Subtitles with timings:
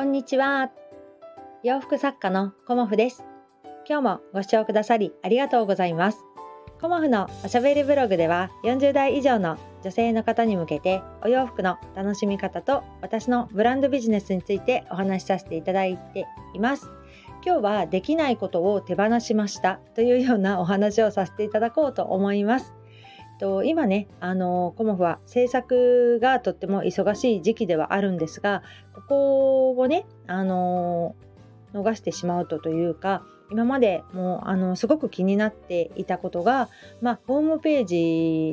[0.00, 0.70] こんにちは。
[1.62, 3.22] 洋服作家のコモフです。
[3.86, 6.24] 今日もご視聴くださりありがとうございます。
[6.80, 16.88] コモフのおしゃべりブログでは40代以上の女性の方に向けてお洋服の楽しみ方と私のブランドビジネスについてお話しさせていただいています。
[17.44, 22.72] 今日はできないことを手放しましたというようなお話をさせていただこうと思います。
[23.40, 28.62] と今ねあのコモフは制作がとっても忙しい時期ではあるんですが
[28.94, 31.16] ここをねあの
[31.72, 36.68] 逃してしまうとというか今までもうあのすごく気になっていたことが、
[37.00, 37.84] まあ、ホームペー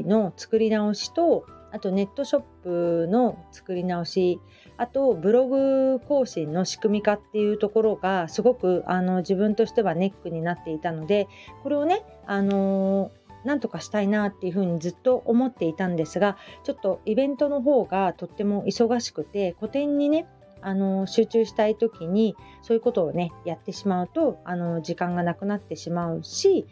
[0.03, 4.39] ジの作り直しとあとネットショップの作り直し
[4.77, 11.27] あとブログ更新の仕組み化っていうところがすごくあの自分としてはネックになっていたので
[11.61, 13.11] これをねあの
[13.43, 20.27] なんとかしたいなっていうふうにずっと思っていたんですがちょっとイベントの方がとっても忙しくて個展にね
[20.61, 26.65] あの集中したい時にそういうことをねやってしまうとあの時間がなくなってしまうし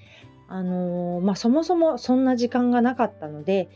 [0.48, 3.68] あのまあ、そもそもそんな時間がなかったので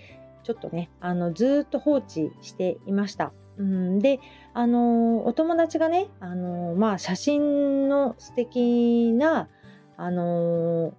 [0.43, 3.33] ちょっとねあのずっと放置していました。
[3.57, 4.19] うん、で
[4.53, 9.49] あのお友達がねあの、まあ、写真の素敵な
[9.97, 10.93] あの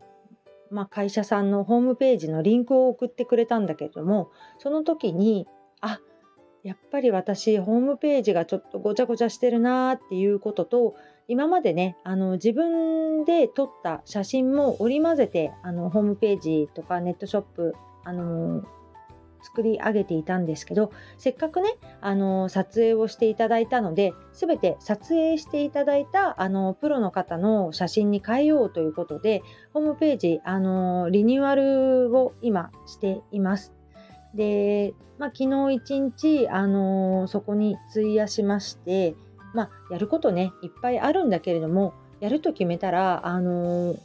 [0.70, 5.46] まあ、会社さんのホームページのリンクを送ってくれたんだけれどもその時に
[5.80, 6.00] あ
[6.62, 10.94] やっぱり私ホームページがちょっとごちゃごちゃしてるなーっていうことと
[11.26, 18.62] 今までねあの自分で撮った写真も織り交ぜてあのホームページとかネットショップあの
[19.42, 33.72] 作り上げていたんですけどせっかくねあの撮影をしていただいたので全て撮影していただいたあのプロの方の写真に変えようということでホームページあのリニューアルを今しています。
[34.34, 39.14] で、まあ、昨日一日あのそこに費やしまして、
[39.54, 43.96] まあ、やることねいっぱいあるんだけれどもやると決めたらあの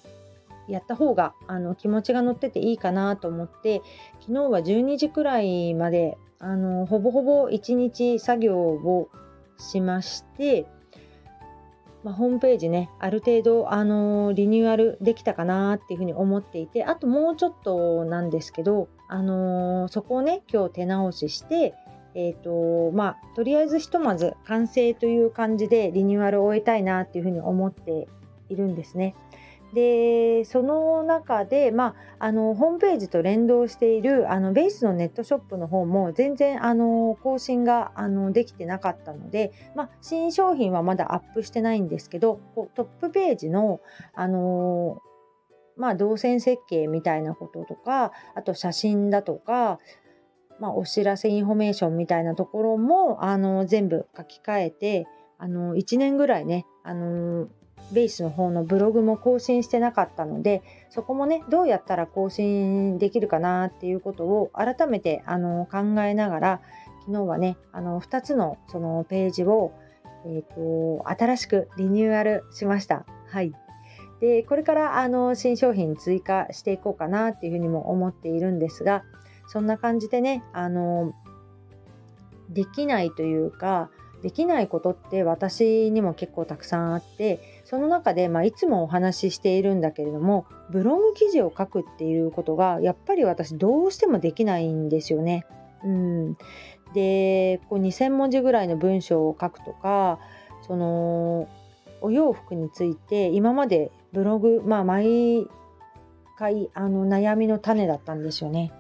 [0.68, 3.82] やった方があの気持ちが乗ってていいかなと思って
[4.22, 9.10] 昨日は12時くらいまであのほぼほぼ1日作業を
[9.58, 10.66] しまして、
[12.04, 21.74] まあ、ホームページねある程度あのリニューアルできたかなっていうふうに思っていてあともうちょっとなんですけど、あのそこをね今日手直しして
[22.18, 28.08] えーとまあ、とりあえずひとまず完成という感じでリニューアルを終えたいなっていうふうに思って
[28.48, 29.16] いるんですね。
[29.76, 42.40] でその中で、まあ、あのホームページと連動しているあのベースのネットショップの方も全然あの更新があのできてなかったので、まあ、新商品はまだアップしてないんですけど
[42.74, 43.82] トップページの
[44.14, 45.02] あの
[45.78, 49.78] まあ、動線設計みたいなこととかあと写真だとか
[50.58, 55.06] まあ、お知らせインフォメーションみたいなところもあの全部書き換えて
[55.38, 57.50] あの1年ぐらいねあの
[57.92, 66.62] ベースの方のブログも更新してなかったのでそこもねどうやったら更新できるかなっていうことを改めてあの考えながら
[67.02, 69.72] 昨日はねあの2つのそのページを、
[70.26, 73.06] えーと、新しくリニューアルしました。
[73.28, 73.54] はい
[74.22, 79.04] でこれからあの新商品追加していこうかなっていうふうにも思っているんですが
[79.48, 81.14] そんな感じでねあの
[82.50, 83.90] できないというか
[84.24, 95.46] できないことって私にも結構たくさんあってその中で、まあ、いつもお話ししているんだけれどもブログ記事を書くっていうことがやっぱり私どうしてもできないんですよね。
[95.84, 96.38] うん、
[96.94, 100.20] でこう2,000文字ぐらいの文章を書くとか
[100.62, 101.48] その
[102.02, 105.48] お洋服について今までブログまあ毎
[106.38, 108.72] 回あの悩みの種だったんですよね。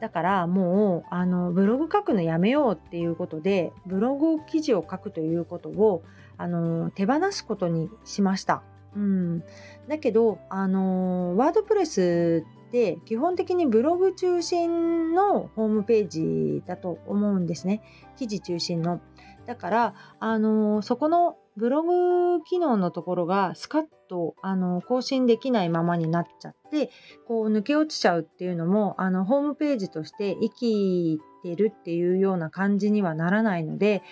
[0.00, 6.02] だからもうあのブログ書くのやめようっていうことでブログ記事を書くということを
[6.36, 8.62] あの手放すことにしました。
[8.96, 9.42] うん、
[9.88, 17.82] だけどあのワードプレスって基本的にブログ中心のホームページだと思うんですね
[18.16, 19.00] 記事中心の。
[19.46, 26.90] だからあのそこのブログ機能のところがスカッとあの更新できないままになっちゃって
[27.26, 34.02] こう抜け落ちちゃうっていうのもあのホームページとして生きてるっていうような感じにはならないので、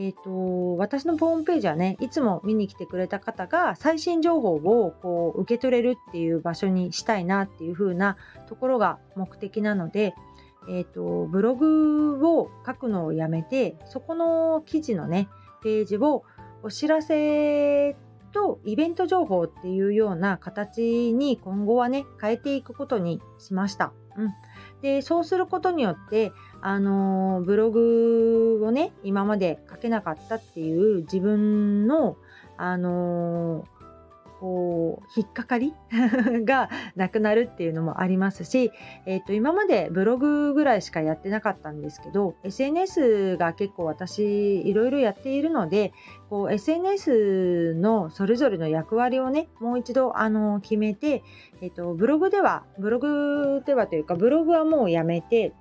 [0.00, 8.16] えーと、私のホームページはねいつも見に来てくれた方が最新情報をこう受け取れるっていう場所にしたいなっていう風な
[8.48, 10.14] ところが目的なので、
[10.70, 15.28] えーとブログを書くのをやめてそこの記事のね
[15.64, 16.22] ページを
[16.62, 17.96] お知らせ
[18.32, 23.92] とイベント情報っていうような形に今後はね変えていくことにしました。
[24.16, 24.34] うん、
[24.82, 32.16] でそうすることによって、あの、ブログをね今まで書けなかったっていう自分の、
[32.56, 33.64] あの
[34.40, 35.74] こう引っかかり？
[36.44, 38.70] がなくなるっていうのもありますし、
[39.06, 45.92] えー、と今までブログぐらいしかやってなかったんですけど SNS が結構私いろいろやっているので
[46.30, 51.22] こう SNS のそれぞれの役割をねもう一度あの決めて、
[51.60, 55.52] えー、とブログではブログではというかブログはもうやめて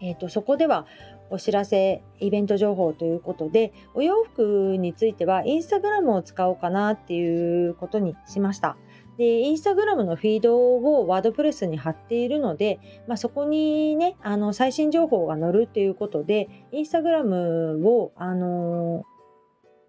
[0.00, 0.86] えーとそこでは
[1.30, 8.76] お知らせ、イベント情報ということで、お洋服についてはインスタグラムを使おうかなっていうことにしました。
[9.16, 19.04] で、インスタグラムのフィードをワードプレスに貼っているので、まあ、そこにね、あの、最新情報が載るっていうことで、インスタグラムを、あの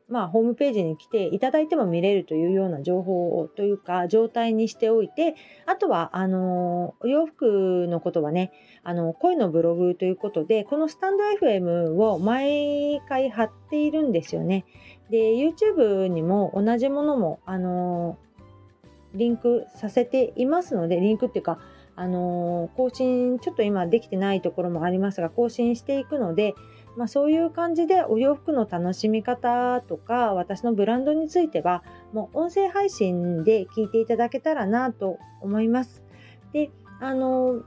[0.08, 5.36] まあ、ホームページに来ていただいても見れるというような情報をというか状態にしておいて
[5.66, 8.52] あとはあのお洋服のことはね
[8.84, 14.66] あの声のブログということでこのスタンド FM を毎回貼っているんですよね。
[15.10, 18.20] で YouTube にも同じものもあの
[19.16, 21.58] リンクさせていますのでリンクっていうか
[21.96, 26.54] あの更新ちょっと今できてないところもありますが更新していくので
[26.96, 31.84] まあ、そういう感じでお洋服の楽しみ方とか私のブランドについては
[32.14, 36.04] もう音声配信で聞いていただけたらなと思います。
[36.54, 36.72] で
[37.02, 37.64] あの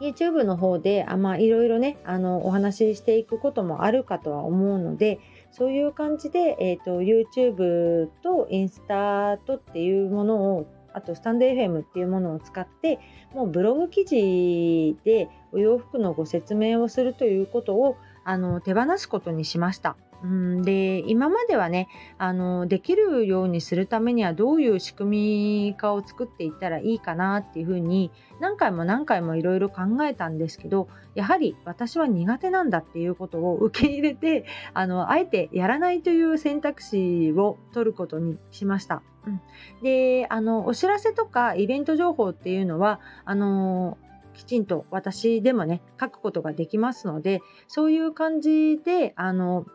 [0.00, 1.06] YouTube の方で
[1.38, 5.20] いろいろねあのお話ししていくこともあるかとは思うので
[5.52, 12.98] そういう感じで、えーと、YouTube とインスタとっていうものをあとスタンド FM っていうものを使って
[13.34, 19.96] もうブログ記事でお洋服のご説明をするということをあの手放すことにしました。
[20.24, 21.86] うんで今まではね
[22.16, 28.10] あのできるようにするためにはどういう仕組み化を作っていったらいいかなっていうふうに
[28.40, 39.02] 何回も何回もいろいろ考えたんですけどやはり私は苦手なんだっていうことを受け入れてあのあえてやらないという選択肢を取ることにしました。
[39.26, 39.40] うん、
[39.82, 43.96] であのお知らせとかイベント情報っていうのはあの
[44.34, 49.66] きちんと私でもね書くことができますのでそういう感じであの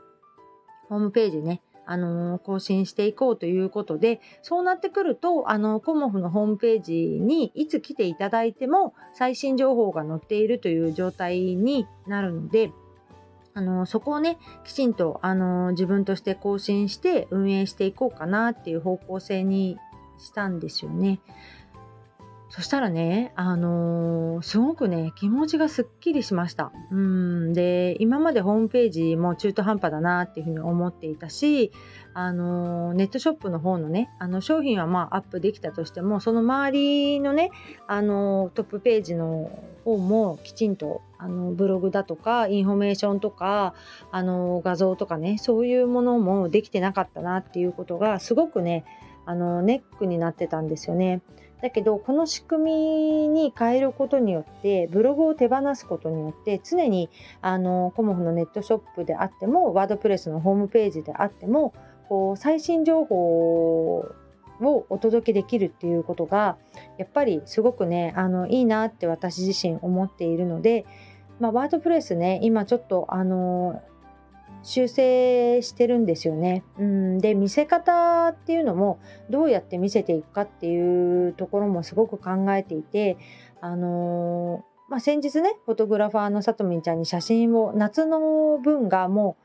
[0.89, 12.71] ホームページねあの更新していこうということでそうなってくるとあのコモフのホームページにいつ来ていただいても最新情報が載っているという状態になるので
[13.55, 19.79] あのそこをねきちんとあの自分として更新して運営していこうかなっていう方向性に
[20.19, 21.19] したんですよね。
[22.49, 26.71] そしたらね、あのー、すごくね、気持ちがすっきりしました。
[26.91, 27.53] うん。
[27.53, 31.71] で、今までホームページも中途半端だなっていうふうに思っていたし、
[32.15, 37.51] あのー、ネットショップの方のね、あの商品はまあアップできたとしても、その周りのね、
[37.85, 39.51] あのー、トップページの
[39.83, 43.73] 方もきちんとあのブログだとかインフォメーションとか
[44.11, 48.85] あの画像とかねそういうものもできてなかったなっていうことがすごくね
[49.25, 51.21] あのネックになってたんですよね。
[51.61, 57.09] だけどこの仕組みに変えることによってブログを手放すことによって常に
[57.41, 61.73] あのコモフのネットショップであっても WordPress のホームページであっても
[62.07, 63.99] こう最新情報
[64.61, 66.57] をお届けできるっていうことが
[66.97, 70.85] やっぱりすごくねあのいいなって私自身思っているので、
[71.39, 73.81] まあ、ワードプレスね今ちょっとあの
[74.63, 76.63] 修正してるんですよね。
[76.77, 78.99] うん、で見せ方っていうのも
[79.29, 83.17] どうやって見せていくかっていうところもすごく考えていて、
[83.61, 89.37] あのー、まあ、先日ねフォトグラファーのさとみんちゃんに写真を夏の分がも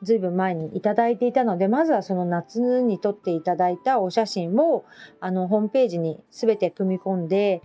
[0.00, 4.84] うずいぶん前にいただいていたのでまずはその夏に撮っていただいたお写真を
[5.20, 7.62] あのホームページに全て組み込んで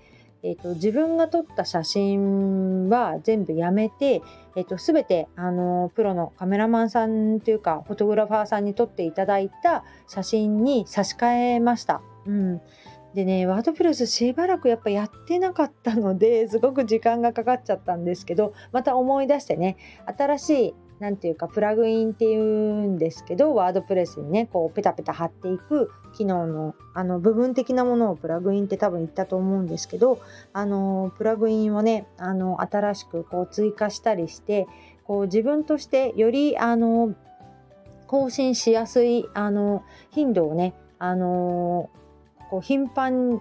[0.47, 4.21] えーと、自分が撮った写真は全部やめて、
[4.55, 12.01] えーと、全てあのプロのカメラマンさんというかフォトグラファーさんに撮っていただいた写真に差し替えました。
[12.25, 12.61] うん、
[13.13, 19.75] でねワードプレスしばらくやっぱやってなかったのですごく時間がかかっちゃったんですけどまた思い出してね
[20.17, 30.19] 新しい何ていうかプラグインっていうんですけどワードプレスにねこうペタペタ貼っていく機能のあの部分的なものをプラグインって多分言ったと思うんですけど
[30.53, 34.67] あのプラグインをねあの新しくこう追加したりして
[35.03, 37.13] こう自分としてよりあの
[38.07, 41.89] 更新しやすいあの頻度をねあの
[42.49, 43.39] こう頻繁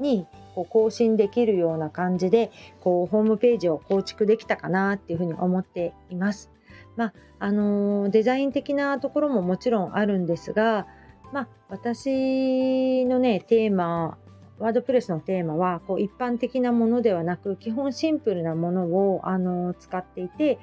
[0.00, 2.50] にこう更新できるような感じで
[2.80, 6.50] こうホームページを構築できたかなっていうふうに思っています。
[6.98, 10.88] まああのデザイン的なところももちろんあるんですが、
[11.32, 14.18] まあ、私のねテーマ
[14.58, 20.58] ワードプレスのテーマはこう一般的なものではなく基本シンプルなものをあの使っていて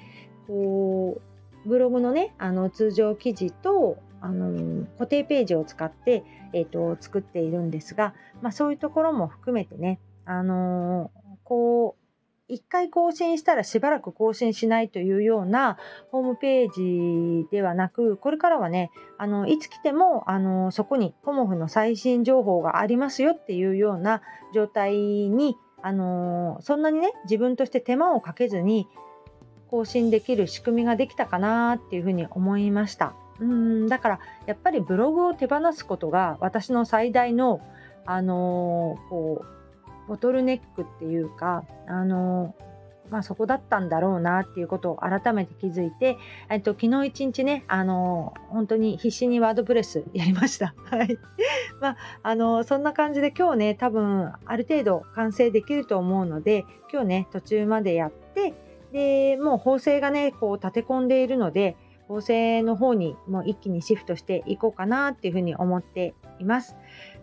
[0.47, 1.21] こ
[1.65, 11.11] うブログのねあの通常記事とあの固定ページを使って、えーと、作っているんですが、まあ、そういうところも含めてね、あの
[11.43, 12.04] こう
[12.47, 15.77] 一回更新したらしばらく更新しないというような
[16.11, 24.21] ホームページではなく、これからはね、あの、いつ来ても、あの、そこにコモフの最新情報がありますよっていうような
[24.53, 28.87] 状態に、あの、そんなにね、自分として手間をかけずに
[29.69, 33.15] 更新できる仕組みができたかなっていうふうに思いました。
[33.39, 37.59] うんだからやっぱりブログを手放すことが私の最大の
[38.05, 39.45] あの、こう
[40.07, 42.55] ボトルネックっていうか、あの、
[43.09, 46.17] まあ、そこだったんだろうなっていうことを改めて気づいて、
[46.49, 50.73] えっと、昨日一日ね、あの、本当に必死にワードプレスやりました。
[50.89, 51.17] はい。
[51.79, 58.53] まあ、あの、そんな感じで今日ね、多分、ある程度完成できると思うので、今日ね、途中までやって、
[58.91, 61.75] で、もう縫製がね、こう立て込んでいるので、
[62.07, 66.75] 縫製の方にもう一気にシフトしていこうかなっていうふうに思っています。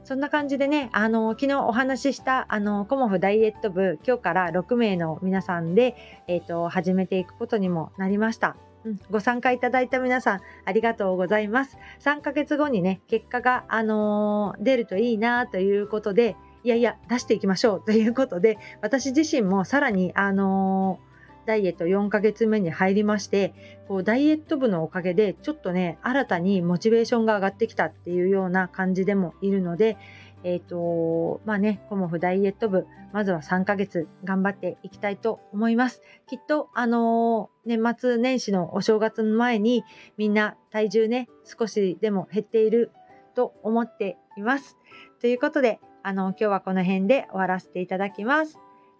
[0.04, 5.94] そんな感じでね、あの、昨日お話しした、あの、コモフダイエット部、今日から6名の皆さんで、
[6.26, 8.56] えっ、ー、と、始めていくことにもなりました。
[8.84, 11.78] うん、ご参加いただいた皆さん、ありがとうございます。
[12.00, 21.11] 3ヶ月後にね、結果が、あのー、出るといいなということで、いやいや、出していきましょうということで、私自身もさらに、あのー
[21.46, 23.54] ダイエット4ヶ月目に入りまして、
[23.88, 29.96] こうダイエット部のおかげでちょっとね、新たにモチベーションが上がってきたっていうような感じでもいるので、
[30.44, 36.02] えっ、ー、と、まあね、コモフダイエット部、まずは3ヶ月頑張っていきたいと思います。
[36.26, 39.84] きっと、あのー、年末年始のお正月の前に
[40.16, 42.90] みんな体重ね、少しでも減っている
[43.34, 44.76] と思っています。
[45.20, 48.58] ということで、あの、今日はこの辺で終わらせていただきます。